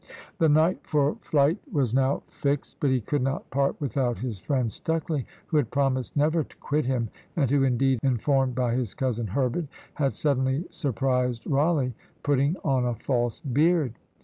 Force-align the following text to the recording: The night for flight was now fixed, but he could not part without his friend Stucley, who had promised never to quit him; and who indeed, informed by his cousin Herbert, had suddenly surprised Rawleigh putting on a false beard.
The 0.39 0.49
night 0.49 0.79
for 0.81 1.13
flight 1.21 1.59
was 1.71 1.93
now 1.93 2.23
fixed, 2.27 2.77
but 2.79 2.89
he 2.89 3.01
could 3.01 3.21
not 3.21 3.47
part 3.51 3.79
without 3.79 4.17
his 4.17 4.39
friend 4.39 4.67
Stucley, 4.71 5.27
who 5.45 5.57
had 5.57 5.69
promised 5.69 6.15
never 6.15 6.43
to 6.43 6.57
quit 6.57 6.85
him; 6.87 7.09
and 7.35 7.51
who 7.51 7.61
indeed, 7.63 7.99
informed 8.01 8.55
by 8.55 8.73
his 8.73 8.95
cousin 8.95 9.27
Herbert, 9.27 9.65
had 9.93 10.15
suddenly 10.15 10.65
surprised 10.71 11.43
Rawleigh 11.45 11.93
putting 12.23 12.55
on 12.63 12.83
a 12.83 12.95
false 12.95 13.41
beard. 13.41 13.93